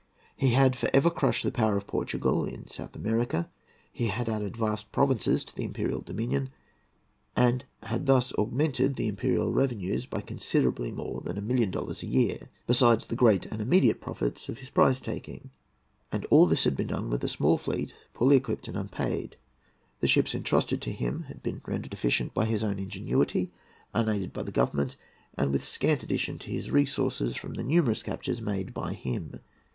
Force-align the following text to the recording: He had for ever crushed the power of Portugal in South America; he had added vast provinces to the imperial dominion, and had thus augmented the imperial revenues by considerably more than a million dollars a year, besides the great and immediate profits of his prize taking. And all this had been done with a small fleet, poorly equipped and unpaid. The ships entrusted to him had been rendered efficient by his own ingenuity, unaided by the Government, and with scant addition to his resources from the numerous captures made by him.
He 0.35 0.53
had 0.53 0.75
for 0.75 0.89
ever 0.95 1.11
crushed 1.11 1.43
the 1.43 1.51
power 1.51 1.77
of 1.77 1.85
Portugal 1.85 2.43
in 2.43 2.65
South 2.65 2.95
America; 2.95 3.51
he 3.91 4.07
had 4.07 4.27
added 4.27 4.57
vast 4.57 4.91
provinces 4.91 5.45
to 5.45 5.55
the 5.55 5.63
imperial 5.63 6.01
dominion, 6.01 6.49
and 7.35 7.65
had 7.83 8.07
thus 8.07 8.33
augmented 8.33 8.95
the 8.95 9.07
imperial 9.07 9.51
revenues 9.53 10.07
by 10.07 10.21
considerably 10.21 10.91
more 10.91 11.21
than 11.21 11.37
a 11.37 11.41
million 11.41 11.69
dollars 11.69 12.01
a 12.01 12.07
year, 12.07 12.49
besides 12.65 13.05
the 13.05 13.15
great 13.15 13.45
and 13.45 13.61
immediate 13.61 14.01
profits 14.01 14.49
of 14.49 14.57
his 14.57 14.71
prize 14.71 15.01
taking. 15.01 15.51
And 16.11 16.25
all 16.31 16.47
this 16.47 16.63
had 16.63 16.75
been 16.75 16.87
done 16.87 17.11
with 17.11 17.23
a 17.23 17.27
small 17.27 17.59
fleet, 17.59 17.93
poorly 18.15 18.37
equipped 18.37 18.67
and 18.67 18.75
unpaid. 18.77 19.35
The 19.99 20.07
ships 20.07 20.33
entrusted 20.33 20.81
to 20.81 20.91
him 20.91 21.25
had 21.27 21.43
been 21.43 21.61
rendered 21.67 21.93
efficient 21.93 22.33
by 22.33 22.45
his 22.45 22.63
own 22.63 22.79
ingenuity, 22.79 23.51
unaided 23.93 24.33
by 24.33 24.41
the 24.41 24.51
Government, 24.51 24.95
and 25.37 25.51
with 25.51 25.63
scant 25.63 26.01
addition 26.01 26.39
to 26.39 26.49
his 26.49 26.71
resources 26.71 27.35
from 27.35 27.53
the 27.53 27.63
numerous 27.63 28.01
captures 28.01 28.41
made 28.41 28.73
by 28.73 28.93
him. 28.93 29.41